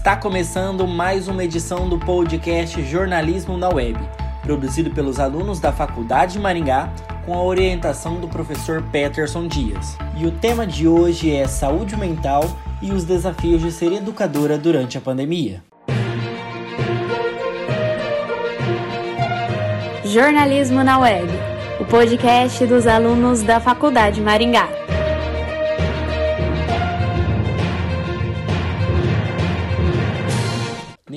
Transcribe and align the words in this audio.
Está 0.00 0.16
começando 0.16 0.88
mais 0.88 1.28
uma 1.28 1.44
edição 1.44 1.86
do 1.86 1.98
podcast 1.98 2.82
Jornalismo 2.84 3.58
na 3.58 3.68
Web, 3.68 3.98
produzido 4.42 4.90
pelos 4.92 5.20
alunos 5.20 5.60
da 5.60 5.74
Faculdade 5.74 6.32
de 6.32 6.38
Maringá, 6.38 6.90
com 7.26 7.34
a 7.34 7.42
orientação 7.42 8.18
do 8.18 8.26
professor 8.26 8.82
Peterson 8.90 9.46
Dias. 9.46 9.98
E 10.16 10.24
o 10.26 10.30
tema 10.30 10.66
de 10.66 10.88
hoje 10.88 11.30
é 11.30 11.46
saúde 11.46 11.98
mental 11.98 12.44
e 12.80 12.92
os 12.92 13.04
desafios 13.04 13.60
de 13.60 13.70
ser 13.70 13.92
educadora 13.92 14.56
durante 14.56 14.96
a 14.96 15.02
pandemia. 15.02 15.62
Jornalismo 20.02 20.82
na 20.82 20.98
Web, 20.98 21.28
o 21.78 21.84
podcast 21.84 22.64
dos 22.64 22.86
alunos 22.86 23.42
da 23.42 23.60
Faculdade 23.60 24.18
Maringá. 24.22 24.66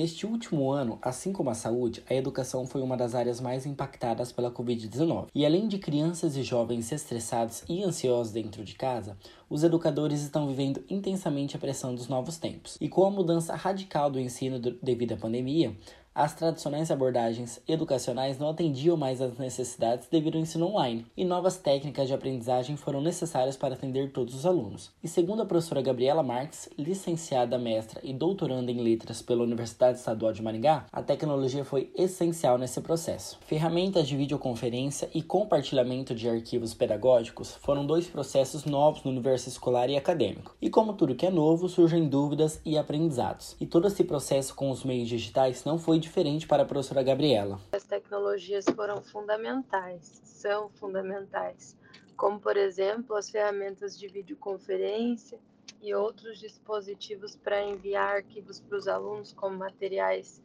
Neste 0.04 0.26
último 0.26 0.70
ano, 0.70 0.98
assim 1.00 1.32
como 1.32 1.48
a 1.48 1.54
saúde, 1.54 2.02
a 2.06 2.14
educação 2.14 2.66
foi 2.66 2.82
uma 2.82 2.94
das 2.94 3.14
áreas 3.14 3.40
mais 3.40 3.64
impactadas 3.64 4.30
pela 4.30 4.50
Covid-19. 4.50 5.28
E 5.34 5.46
além 5.46 5.66
de 5.66 5.78
crianças 5.78 6.36
e 6.36 6.42
jovens 6.42 6.92
estressados 6.92 7.64
e 7.70 7.82
ansiosos 7.82 8.30
dentro 8.30 8.62
de 8.62 8.74
casa, 8.74 9.16
os 9.48 9.64
educadores 9.64 10.20
estão 10.20 10.46
vivendo 10.46 10.84
intensamente 10.90 11.56
a 11.56 11.58
pressão 11.58 11.94
dos 11.94 12.06
novos 12.06 12.36
tempos. 12.36 12.76
E 12.82 12.86
com 12.86 13.06
a 13.06 13.10
mudança 13.10 13.56
radical 13.56 14.10
do 14.10 14.20
ensino 14.20 14.60
devido 14.60 15.12
à 15.12 15.16
pandemia, 15.16 15.74
as 16.14 16.32
tradicionais 16.32 16.92
abordagens 16.92 17.60
educacionais 17.66 18.38
não 18.38 18.50
atendiam 18.50 18.96
mais 18.96 19.20
às 19.20 19.36
necessidades 19.36 20.06
devido 20.08 20.36
ao 20.36 20.42
ensino 20.42 20.66
online, 20.66 21.04
e 21.16 21.24
novas 21.24 21.56
técnicas 21.56 22.06
de 22.06 22.14
aprendizagem 22.14 22.76
foram 22.76 23.00
necessárias 23.00 23.56
para 23.56 23.74
atender 23.74 24.12
todos 24.12 24.32
os 24.32 24.46
alunos. 24.46 24.92
E 25.02 25.08
segundo 25.08 25.42
a 25.42 25.46
professora 25.46 25.82
Gabriela 25.82 26.22
Marques, 26.22 26.68
licenciada 26.78 27.58
mestra 27.58 28.00
e 28.04 28.12
doutoranda 28.12 28.70
em 28.70 28.80
letras 28.80 29.20
pela 29.20 29.42
Universidade 29.42 29.98
Estadual 29.98 30.32
de 30.32 30.40
Maringá, 30.40 30.86
a 30.92 31.02
tecnologia 31.02 31.64
foi 31.64 31.90
essencial 31.96 32.58
nesse 32.58 32.80
processo. 32.80 33.36
Ferramentas 33.46 34.06
de 34.06 34.16
videoconferência 34.16 35.10
e 35.12 35.20
compartilhamento 35.20 36.14
de 36.14 36.28
arquivos 36.28 36.74
pedagógicos 36.74 37.56
foram 37.60 37.84
dois 37.84 38.06
processos 38.06 38.64
novos 38.64 39.02
no 39.02 39.10
universo 39.10 39.48
escolar 39.48 39.90
e 39.90 39.96
acadêmico. 39.96 40.54
E 40.62 40.70
como 40.70 40.92
tudo 40.92 41.16
que 41.16 41.26
é 41.26 41.30
novo, 41.30 41.68
surgem 41.68 42.08
dúvidas 42.08 42.60
e 42.64 42.78
aprendizados. 42.78 43.56
E 43.60 43.66
todo 43.66 43.88
esse 43.88 44.04
processo 44.04 44.54
com 44.54 44.70
os 44.70 44.84
meios 44.84 45.08
digitais 45.08 45.64
não 45.64 45.76
foi 45.76 46.03
diferente 46.04 46.46
para 46.46 46.62
a 46.62 46.66
professora 46.66 47.02
Gabriela. 47.02 47.58
As 47.72 47.84
tecnologias 47.84 48.64
foram 48.76 49.02
fundamentais, 49.02 50.20
são 50.24 50.68
fundamentais, 50.70 51.76
como 52.16 52.38
por 52.38 52.56
exemplo 52.56 53.16
as 53.16 53.30
ferramentas 53.30 53.98
de 53.98 54.06
videoconferência 54.06 55.38
e 55.80 55.94
outros 55.94 56.38
dispositivos 56.38 57.36
para 57.36 57.64
enviar 57.64 58.16
arquivos 58.16 58.60
para 58.60 58.78
os 58.78 58.86
alunos, 58.86 59.32
como 59.32 59.56
materiais 59.58 60.42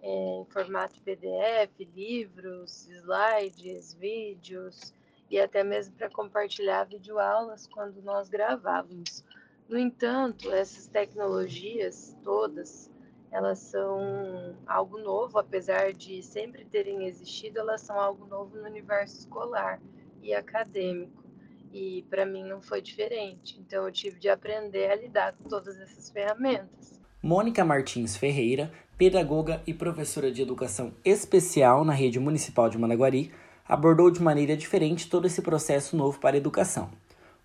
é, 0.00 0.40
em 0.40 0.44
formato 0.46 1.00
PDF, 1.02 1.72
livros, 1.94 2.88
slides, 2.88 3.94
vídeos 3.94 4.92
e 5.30 5.38
até 5.38 5.64
mesmo 5.64 5.94
para 5.94 6.10
compartilhar 6.10 6.84
videoaulas 6.84 7.66
quando 7.66 8.02
nós 8.02 8.28
gravávamos. 8.28 9.24
No 9.68 9.78
entanto, 9.78 10.50
essas 10.52 10.86
tecnologias 10.86 12.16
todas 12.22 12.91
elas 13.32 13.58
são 13.58 14.54
algo 14.66 14.98
novo, 14.98 15.38
apesar 15.38 15.92
de 15.94 16.22
sempre 16.22 16.66
terem 16.66 17.06
existido, 17.06 17.60
elas 17.60 17.80
são 17.80 17.98
algo 17.98 18.26
novo 18.26 18.56
no 18.58 18.64
universo 18.64 19.20
escolar 19.20 19.80
e 20.22 20.34
acadêmico. 20.34 21.24
E 21.72 22.04
para 22.10 22.26
mim 22.26 22.44
não 22.44 22.60
foi 22.60 22.82
diferente. 22.82 23.58
Então 23.58 23.86
eu 23.86 23.90
tive 23.90 24.20
de 24.20 24.28
aprender 24.28 24.90
a 24.90 24.94
lidar 24.94 25.32
com 25.32 25.48
todas 25.48 25.80
essas 25.80 26.10
ferramentas. 26.10 27.00
Mônica 27.22 27.64
Martins 27.64 28.16
Ferreira, 28.16 28.70
pedagoga 28.98 29.62
e 29.66 29.72
professora 29.72 30.30
de 30.30 30.42
educação 30.42 30.92
especial 31.02 31.84
na 31.84 31.94
rede 31.94 32.20
municipal 32.20 32.68
de 32.68 32.76
Managuari, 32.76 33.32
abordou 33.66 34.10
de 34.10 34.20
maneira 34.20 34.54
diferente 34.54 35.08
todo 35.08 35.26
esse 35.26 35.40
processo 35.40 35.96
novo 35.96 36.18
para 36.18 36.36
a 36.36 36.38
educação. 36.38 36.90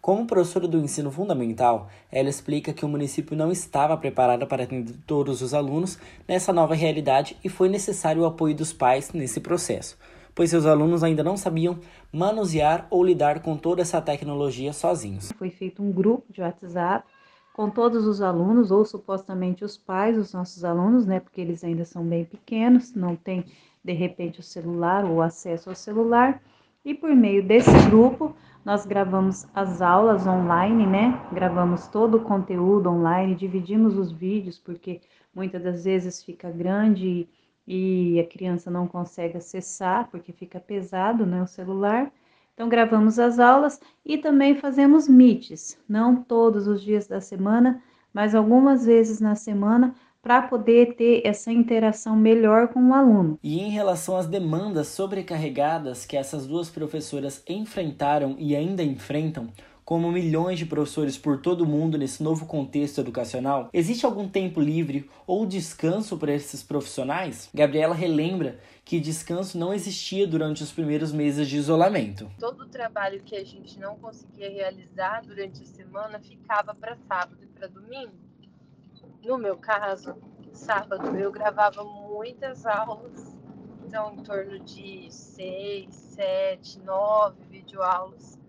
Como 0.07 0.25
professora 0.25 0.69
do 0.69 0.79
ensino 0.79 1.11
fundamental, 1.11 1.89
ela 2.09 2.29
explica 2.29 2.71
que 2.71 2.85
o 2.85 2.87
município 2.87 3.35
não 3.35 3.51
estava 3.51 3.97
preparado 3.97 4.47
para 4.47 4.63
atender 4.63 4.95
todos 5.05 5.41
os 5.41 5.53
alunos 5.53 5.99
nessa 6.25 6.53
nova 6.53 6.73
realidade 6.73 7.35
e 7.43 7.49
foi 7.49 7.67
necessário 7.67 8.21
o 8.21 8.25
apoio 8.25 8.55
dos 8.55 8.71
pais 8.71 9.11
nesse 9.11 9.41
processo, 9.41 9.99
pois 10.33 10.49
seus 10.49 10.65
alunos 10.65 11.03
ainda 11.03 11.25
não 11.25 11.35
sabiam 11.35 11.77
manusear 12.09 12.87
ou 12.89 13.03
lidar 13.03 13.41
com 13.41 13.57
toda 13.57 13.81
essa 13.81 14.01
tecnologia 14.01 14.71
sozinhos. 14.71 15.29
Foi 15.37 15.49
feito 15.49 15.83
um 15.83 15.91
grupo 15.91 16.31
de 16.31 16.39
WhatsApp 16.39 17.05
com 17.53 17.69
todos 17.69 18.07
os 18.07 18.21
alunos, 18.21 18.71
ou 18.71 18.85
supostamente 18.85 19.65
os 19.65 19.77
pais 19.77 20.15
dos 20.15 20.31
nossos 20.31 20.63
alunos, 20.63 21.05
né, 21.05 21.19
porque 21.19 21.41
eles 21.41 21.65
ainda 21.65 21.83
são 21.83 22.05
bem 22.05 22.23
pequenos, 22.23 22.95
não 22.95 23.13
têm 23.13 23.43
de 23.83 23.91
repente 23.91 24.39
o 24.39 24.43
celular 24.43 25.03
ou 25.03 25.21
acesso 25.21 25.67
ao 25.67 25.75
celular, 25.75 26.41
e 26.85 26.93
por 26.93 27.13
meio 27.13 27.45
desse 27.45 27.77
grupo 27.89 28.33
nós 28.67 28.85
gravamos 28.85 29.47
as 29.55 29.81
aulas 29.81 30.27
online, 30.27 30.85
né? 30.85 31.17
Gravamos 31.31 31.87
todo 31.87 32.17
o 32.17 32.23
conteúdo 32.25 32.89
online, 32.89 33.33
dividimos 33.33 33.97
os 33.97 34.11
vídeos, 34.11 34.59
porque 34.59 34.99
muitas 35.33 35.63
das 35.63 35.85
vezes 35.85 36.21
fica 36.21 36.51
grande 36.51 37.29
e 37.65 38.19
a 38.19 38.27
criança 38.27 38.69
não 38.69 38.85
consegue 38.85 39.37
acessar, 39.37 40.09
porque 40.11 40.33
fica 40.33 40.59
pesado, 40.59 41.25
né? 41.25 41.41
O 41.41 41.47
celular. 41.47 42.11
Então, 42.53 42.67
gravamos 42.67 43.17
as 43.17 43.39
aulas 43.39 43.79
e 44.05 44.17
também 44.17 44.53
fazemos 44.53 45.07
meets, 45.07 45.81
não 45.87 46.21
todos 46.21 46.67
os 46.67 46.81
dias 46.81 47.07
da 47.07 47.21
semana, 47.21 47.81
mas 48.13 48.35
algumas 48.35 48.85
vezes 48.85 49.21
na 49.21 49.35
semana, 49.35 49.95
para 50.27 50.41
poder 50.41 50.95
ter 50.95 51.21
essa 51.25 51.53
interação 51.53 52.13
melhor 52.13 52.67
com 52.67 52.89
o 52.89 52.93
aluno. 52.93 53.39
E 53.41 53.61
em 53.61 53.69
relação 53.69 54.17
às 54.17 54.27
demandas 54.27 54.89
sobrecarregadas 54.89 56.05
que 56.05 56.17
essas 56.17 56.45
duas 56.45 56.69
professoras 56.69 57.41
enfrentaram 57.47 58.35
e 58.37 58.53
ainda 58.53 58.83
enfrentam, 58.83 59.47
como 59.85 60.11
milhões 60.11 60.59
de 60.59 60.65
professores 60.65 61.17
por 61.17 61.39
todo 61.39 61.61
o 61.61 61.65
mundo 61.65 61.97
nesse 61.97 62.21
novo 62.21 62.45
contexto 62.45 62.99
educacional, 62.99 63.69
existe 63.71 64.05
algum 64.05 64.27
tempo 64.27 64.59
livre 64.59 65.09
ou 65.25 65.45
descanso 65.45 66.17
para 66.17 66.33
esses 66.33 66.61
profissionais? 66.61 67.49
Gabriela 67.53 67.95
relembra 67.95 68.59
que 68.83 68.99
descanso 68.99 69.57
não 69.57 69.73
existia 69.73 70.27
durante 70.27 70.61
os 70.61 70.73
primeiros 70.73 71.13
meses 71.13 71.47
de 71.47 71.55
isolamento. 71.55 72.29
Todo 72.37 72.65
o 72.65 72.67
trabalho 72.67 73.23
que 73.23 73.37
a 73.37 73.45
gente 73.45 73.79
não 73.79 73.95
conseguia 73.95 74.49
realizar 74.49 75.21
durante 75.25 75.63
a 75.63 75.65
semana 75.65 76.19
ficava 76.19 76.75
para 76.75 76.97
sábado 77.07 77.37
e 77.41 77.47
para 77.47 77.67
domingo. 77.67 78.26
No 79.27 79.37
meu 79.37 79.57
caso, 79.57 80.15
sábado 80.53 81.13
eu 81.17 81.29
gravava 81.33 81.83
muitas 81.83 82.65
aulas, 82.65 83.35
então 83.85 84.13
em 84.13 84.23
torno 84.23 84.57
de 84.59 85.11
seis, 85.11 85.93
sete, 85.93 86.79
nove 86.79 87.43
videoaulas. 87.49 88.39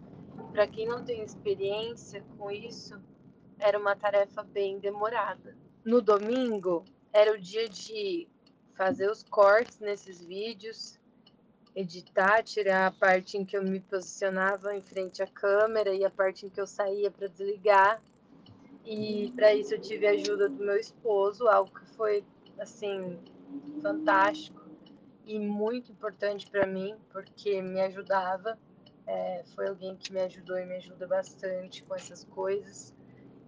Para 0.53 0.69
quem 0.69 0.87
não 0.87 1.05
tem 1.05 1.25
experiência 1.25 2.25
com 2.39 2.49
isso, 2.49 2.97
era 3.59 3.77
uma 3.77 3.97
tarefa 3.97 4.45
bem 4.45 4.79
demorada. 4.79 5.57
No 5.85 6.01
domingo, 6.01 6.85
era 7.13 7.33
o 7.33 7.41
dia 7.41 7.69
de 7.69 8.29
fazer 8.75 9.11
os 9.11 9.25
cortes 9.25 9.81
nesses 9.81 10.25
vídeos, 10.25 10.97
editar, 11.75 12.45
tirar 12.45 12.87
a 12.87 12.93
parte 12.93 13.37
em 13.37 13.45
que 13.45 13.57
eu 13.57 13.65
me 13.65 13.81
posicionava 13.81 14.77
em 14.77 14.81
frente 14.81 15.25
à 15.25 15.27
câmera 15.27 15.93
e 15.93 16.05
a 16.05 16.11
parte 16.11 16.47
em 16.47 16.49
que 16.49 16.61
eu 16.61 16.69
saía 16.69 17.11
para 17.11 17.27
desligar 17.27 18.01
e 18.89 19.31
para 19.33 19.55
isso 19.55 19.75
eu 19.75 19.81
tive 19.81 20.07
a 20.07 20.13
ajuda 20.13 20.49
do 20.49 20.65
meu 20.65 20.77
esposo, 20.77 21.47
algo 21.47 21.71
que 21.71 21.85
foi 21.95 22.25
assim 22.59 23.19
fantástico 23.83 24.63
e 25.27 25.39
muito 25.39 25.93
importante 25.93 26.51
para 26.51 26.67
mim, 26.67 26.95
porque 27.13 27.61
me 27.61 27.81
ajudava. 27.83 28.59
É, 29.07 29.43
foi 29.55 29.69
alguém 29.69 29.95
que 29.95 30.13
me 30.13 30.21
ajudou 30.21 30.59
e 30.59 30.65
me 30.65 30.77
ajuda 30.77 31.07
bastante 31.07 31.83
com 31.83 31.95
essas 31.95 32.25
coisas. 32.25 32.95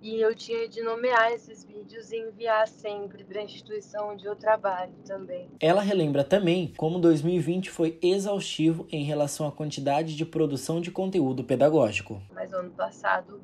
E 0.02 0.18
eu 0.20 0.34
tinha 0.34 0.66
de 0.66 0.82
nomear 0.82 1.32
esses 1.32 1.64
vídeos 1.64 2.10
e 2.10 2.16
enviar 2.16 2.66
sempre 2.66 3.22
para 3.24 3.40
a 3.40 3.44
instituição 3.44 4.10
onde 4.10 4.24
eu 4.24 4.34
trabalho 4.34 4.92
também. 5.06 5.48
Ela 5.60 5.82
relembra 5.82 6.24
também 6.24 6.72
como 6.76 6.98
2020 6.98 7.70
foi 7.70 7.98
exaustivo 8.02 8.86
em 8.90 9.04
relação 9.04 9.46
à 9.46 9.52
quantidade 9.52 10.16
de 10.16 10.24
produção 10.24 10.80
de 10.80 10.90
conteúdo 10.90 11.44
pedagógico. 11.44 12.20
Mas 12.32 12.52
ano 12.52 12.70
passado 12.70 13.40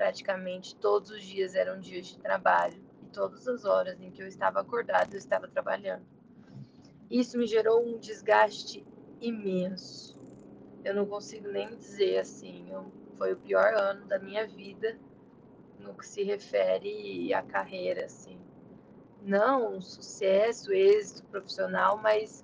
praticamente 0.00 0.74
todos 0.76 1.10
os 1.10 1.22
dias 1.22 1.54
eram 1.54 1.78
dias 1.78 2.06
de 2.06 2.18
trabalho 2.18 2.82
e 3.02 3.06
todas 3.08 3.46
as 3.46 3.66
horas 3.66 4.00
em 4.00 4.10
que 4.10 4.22
eu 4.22 4.26
estava 4.26 4.58
acordado 4.58 5.12
eu 5.12 5.18
estava 5.18 5.46
trabalhando. 5.46 6.06
Isso 7.10 7.36
me 7.36 7.46
gerou 7.46 7.86
um 7.86 7.98
desgaste 7.98 8.82
imenso. 9.20 10.18
Eu 10.82 10.94
não 10.94 11.04
consigo 11.04 11.48
nem 11.48 11.76
dizer 11.76 12.16
assim, 12.16 12.72
eu, 12.72 12.90
foi 13.18 13.34
o 13.34 13.36
pior 13.36 13.74
ano 13.74 14.06
da 14.06 14.18
minha 14.18 14.46
vida 14.46 14.98
no 15.78 15.92
que 15.92 16.06
se 16.06 16.22
refere 16.22 17.34
à 17.34 17.42
carreira 17.42 18.06
assim. 18.06 18.40
Não 19.20 19.76
um 19.76 19.82
sucesso, 19.82 20.72
êxito 20.72 21.24
profissional, 21.24 21.98
mas 21.98 22.42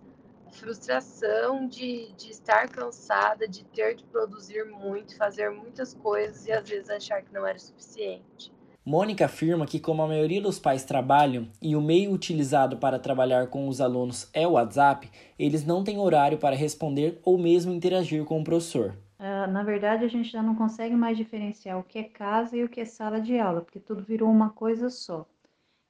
frustração 0.57 1.69
de, 1.69 2.13
de 2.17 2.31
estar 2.31 2.69
cansada, 2.69 3.47
de 3.47 3.65
ter 3.65 3.95
de 3.95 4.05
produzir 4.05 4.65
muito, 4.65 5.17
fazer 5.17 5.51
muitas 5.51 5.95
coisas 5.95 6.47
e 6.47 6.53
às 6.53 6.69
vezes 6.69 6.91
achar 6.91 7.23
que 7.23 7.33
não 7.33 7.47
era 7.47 7.59
suficiente. 7.59 8.53
Mônica 8.85 9.25
afirma 9.25 9.67
que, 9.67 9.81
como 9.81 10.03
a 10.03 10.07
maioria 10.07 10.41
dos 10.41 10.61
pais 10.61 10.85
trabalham 10.85 11.49
e 11.61 11.75
o 11.75 11.81
meio 11.81 12.13
utilizado 12.13 12.77
para 12.77 13.01
trabalhar 13.01 13.49
com 13.49 13.67
os 13.67 13.81
alunos 13.81 14.31
é 14.33 14.47
o 14.47 14.53
WhatsApp, 14.53 15.11
eles 15.37 15.67
não 15.67 15.83
têm 15.83 15.99
horário 15.99 16.39
para 16.39 16.55
responder 16.55 17.21
ou 17.25 17.37
mesmo 17.37 17.73
interagir 17.73 18.25
com 18.25 18.41
o 18.41 18.45
professor. 18.45 18.97
Uh, 19.19 19.51
na 19.51 19.65
verdade, 19.65 20.05
a 20.05 20.09
gente 20.09 20.31
já 20.31 20.41
não 20.41 20.55
consegue 20.55 20.95
mais 20.95 21.17
diferenciar 21.17 21.79
o 21.79 21.83
que 21.83 21.99
é 21.99 22.05
casa 22.05 22.57
e 22.57 22.63
o 22.63 22.69
que 22.69 22.81
é 22.81 22.85
sala 22.85 23.21
de 23.21 23.37
aula, 23.39 23.61
porque 23.61 23.81
tudo 23.81 24.05
virou 24.05 24.31
uma 24.31 24.51
coisa 24.51 24.89
só. 24.89 25.27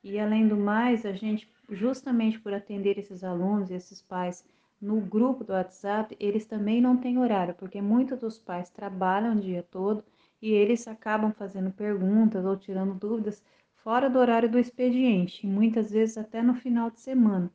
E 0.03 0.19
além 0.19 0.49
do 0.49 0.57
mais, 0.57 1.05
a 1.05 1.13
gente, 1.13 1.51
justamente 1.71 2.39
por 2.39 2.53
atender 2.55 2.99
esses 2.99 3.25
alunos 3.25 3.71
e 3.71 3.75
esses 3.75 4.01
pais 4.03 4.45
no 4.81 5.01
grupo 5.01 5.43
do 5.43 5.53
WhatsApp, 5.53 6.17
eles 6.21 6.47
também 6.47 6.81
não 6.81 6.97
têm 6.97 7.19
horário, 7.19 7.55
porque 7.55 7.81
muitos 7.81 8.19
dos 8.19 8.39
pais 8.39 8.69
trabalham 8.71 9.35
o 9.35 9.41
dia 9.41 9.63
todo 9.63 10.05
e 10.41 10.51
eles 10.51 10.87
acabam 10.87 11.33
fazendo 11.33 11.71
perguntas 11.71 12.45
ou 12.45 12.57
tirando 12.57 12.95
dúvidas 12.95 13.43
fora 13.77 14.11
do 14.11 14.19
horário 14.19 14.51
do 14.51 14.59
expediente, 14.59 15.47
e 15.47 15.49
muitas 15.49 15.91
vezes 15.91 16.19
até 16.19 16.43
no 16.43 16.55
final 16.55 16.91
de 16.91 17.01
semana. 17.01 17.51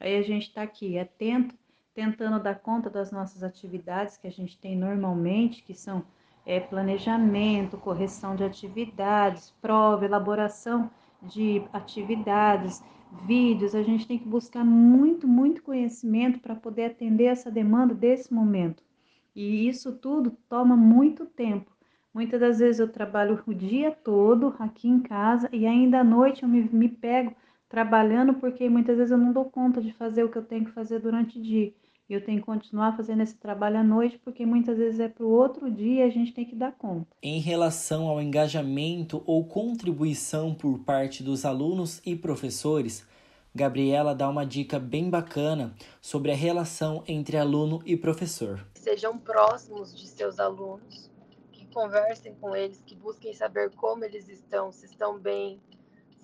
Aí 0.00 0.16
a 0.16 0.22
gente 0.22 0.48
está 0.48 0.62
aqui 0.62 0.98
atento, 0.98 1.54
tentando 1.94 2.42
dar 2.42 2.58
conta 2.58 2.90
das 2.90 3.12
nossas 3.12 3.42
atividades 3.42 4.16
que 4.16 4.26
a 4.26 4.32
gente 4.32 4.58
tem 4.58 4.76
normalmente, 4.76 5.62
que 5.62 5.74
são 5.74 6.04
é, 6.44 6.58
planejamento, 6.58 7.78
correção 7.78 8.34
de 8.34 8.42
atividades, 8.42 9.54
prova, 9.62 10.04
elaboração 10.04 10.90
de 11.22 11.62
atividades, 11.72 12.82
vídeos. 13.22 13.74
A 13.74 13.82
gente 13.82 14.06
tem 14.06 14.18
que 14.18 14.28
buscar 14.28 14.64
muito, 14.64 15.26
muito 15.26 15.62
conhecimento 15.62 16.40
para 16.40 16.54
poder 16.54 16.86
atender 16.86 17.24
essa 17.24 17.50
demanda 17.50 17.94
desse 17.94 18.32
momento. 18.32 18.82
E 19.34 19.68
isso 19.68 19.92
tudo 19.92 20.36
toma 20.48 20.76
muito 20.76 21.26
tempo. 21.26 21.70
Muitas 22.12 22.40
das 22.40 22.58
vezes 22.60 22.78
eu 22.78 22.88
trabalho 22.88 23.42
o 23.46 23.52
dia 23.52 23.90
todo 23.90 24.54
aqui 24.58 24.88
em 24.88 25.00
casa 25.00 25.48
e 25.52 25.66
ainda 25.66 26.00
à 26.00 26.04
noite 26.04 26.44
eu 26.44 26.48
me, 26.48 26.62
me 26.62 26.88
pego 26.88 27.34
trabalhando 27.68 28.34
porque 28.34 28.68
muitas 28.68 28.96
vezes 28.96 29.10
eu 29.10 29.18
não 29.18 29.32
dou 29.32 29.46
conta 29.46 29.82
de 29.82 29.92
fazer 29.92 30.22
o 30.22 30.28
que 30.28 30.38
eu 30.38 30.44
tenho 30.44 30.64
que 30.64 30.70
fazer 30.70 31.00
durante 31.00 31.38
o 31.38 31.42
dia. 31.42 31.74
E 32.08 32.12
eu 32.12 32.24
tenho 32.24 32.40
que 32.40 32.46
continuar 32.46 32.96
fazendo 32.96 33.22
esse 33.22 33.36
trabalho 33.36 33.78
à 33.78 33.82
noite 33.82 34.18
porque 34.18 34.44
muitas 34.44 34.76
vezes 34.76 35.00
é 35.00 35.08
para 35.08 35.24
o 35.24 35.30
outro 35.30 35.70
dia 35.70 36.04
e 36.04 36.08
a 36.08 36.10
gente 36.10 36.32
tem 36.32 36.44
que 36.44 36.54
dar 36.54 36.72
conta. 36.72 37.08
Em 37.22 37.40
relação 37.40 38.08
ao 38.08 38.20
engajamento 38.20 39.22
ou 39.26 39.44
contribuição 39.44 40.54
por 40.54 40.80
parte 40.80 41.22
dos 41.22 41.44
alunos 41.44 42.02
e 42.04 42.14
professores, 42.14 43.06
Gabriela 43.54 44.14
dá 44.14 44.28
uma 44.28 44.44
dica 44.44 44.78
bem 44.78 45.08
bacana 45.08 45.74
sobre 46.00 46.30
a 46.30 46.36
relação 46.36 47.02
entre 47.08 47.36
aluno 47.36 47.80
e 47.86 47.96
professor. 47.96 48.66
Sejam 48.74 49.16
próximos 49.16 49.96
de 49.96 50.06
seus 50.06 50.38
alunos 50.38 51.14
conversem 51.74 52.32
com 52.36 52.54
eles, 52.54 52.80
que 52.86 52.94
busquem 52.94 53.34
saber 53.34 53.70
como 53.74 54.04
eles 54.04 54.28
estão, 54.28 54.70
se 54.70 54.86
estão 54.86 55.18
bem, 55.18 55.60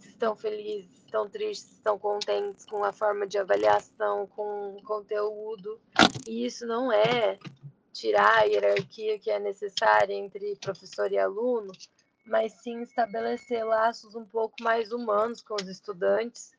se 0.00 0.08
estão 0.08 0.34
felizes, 0.34 0.90
se 0.90 1.04
estão 1.06 1.28
tristes, 1.28 1.68
se 1.68 1.74
estão 1.74 1.98
contentes 1.98 2.64
com 2.64 2.82
a 2.82 2.92
forma 2.92 3.26
de 3.26 3.38
avaliação, 3.38 4.26
com 4.26 4.76
o 4.76 4.82
conteúdo. 4.82 5.80
E 6.26 6.46
isso 6.46 6.66
não 6.66 6.92
é 6.92 7.38
tirar 7.92 8.38
a 8.38 8.42
hierarquia 8.42 9.18
que 9.18 9.30
é 9.30 9.38
necessária 9.38 10.14
entre 10.14 10.56
professor 10.56 11.12
e 11.12 11.18
aluno, 11.18 11.72
mas 12.24 12.52
sim 12.62 12.82
estabelecer 12.82 13.64
laços 13.64 14.14
um 14.14 14.24
pouco 14.24 14.56
mais 14.62 14.92
humanos 14.92 15.42
com 15.42 15.54
os 15.54 15.68
estudantes, 15.68 16.52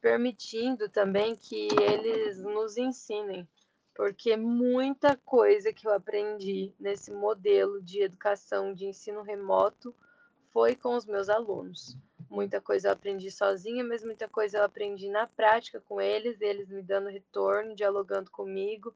permitindo 0.00 0.88
também 0.88 1.34
que 1.34 1.68
eles 1.80 2.38
nos 2.38 2.76
ensinem 2.76 3.48
porque 3.96 4.36
muita 4.36 5.16
coisa 5.16 5.72
que 5.72 5.88
eu 5.88 5.92
aprendi 5.92 6.70
nesse 6.78 7.10
modelo 7.10 7.82
de 7.82 8.02
educação 8.02 8.74
de 8.74 8.84
ensino 8.84 9.22
remoto 9.22 9.94
foi 10.52 10.76
com 10.76 10.94
os 10.94 11.06
meus 11.06 11.30
alunos. 11.30 11.96
Muita 12.28 12.60
coisa 12.60 12.88
eu 12.88 12.92
aprendi 12.92 13.30
sozinha, 13.30 13.84
mas 13.84 14.04
muita 14.04 14.28
coisa 14.28 14.58
eu 14.58 14.64
aprendi 14.64 15.08
na 15.08 15.26
prática 15.26 15.82
com 15.88 16.00
eles, 16.00 16.40
eles 16.40 16.68
me 16.68 16.82
dando 16.82 17.08
retorno, 17.08 17.74
dialogando 17.74 18.30
comigo, 18.30 18.92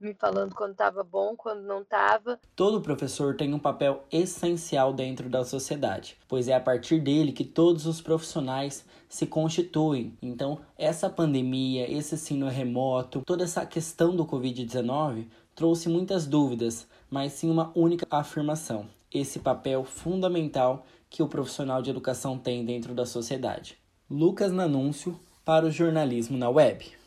me 0.00 0.14
falando 0.14 0.54
quando 0.54 0.72
estava 0.72 1.02
bom, 1.02 1.34
quando 1.36 1.62
não 1.62 1.82
estava. 1.82 2.38
Todo 2.54 2.80
professor 2.80 3.36
tem 3.36 3.52
um 3.52 3.58
papel 3.58 4.04
essencial 4.12 4.92
dentro 4.92 5.28
da 5.28 5.44
sociedade, 5.44 6.16
pois 6.28 6.46
é 6.48 6.54
a 6.54 6.60
partir 6.60 7.00
dele 7.00 7.32
que 7.32 7.44
todos 7.44 7.86
os 7.86 8.00
profissionais 8.00 8.84
se 9.08 9.26
constituem. 9.26 10.16
Então, 10.22 10.60
essa 10.76 11.10
pandemia, 11.10 11.90
esse 11.90 12.14
ensino 12.14 12.48
remoto, 12.48 13.22
toda 13.26 13.44
essa 13.44 13.64
questão 13.66 14.14
do 14.14 14.26
Covid-19 14.26 15.26
trouxe 15.54 15.88
muitas 15.88 16.26
dúvidas, 16.26 16.86
mas 17.10 17.32
sim 17.32 17.50
uma 17.50 17.72
única 17.74 18.06
afirmação: 18.10 18.86
esse 19.12 19.38
papel 19.38 19.84
fundamental 19.84 20.84
que 21.08 21.22
o 21.22 21.28
profissional 21.28 21.80
de 21.80 21.90
educação 21.90 22.38
tem 22.38 22.64
dentro 22.64 22.94
da 22.94 23.06
sociedade. 23.06 23.78
Lucas 24.10 24.52
Nanúncio 24.52 25.18
para 25.44 25.66
o 25.66 25.70
jornalismo 25.70 26.36
na 26.36 26.48
web. 26.48 26.97